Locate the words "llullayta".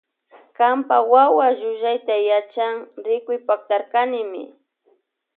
1.59-2.15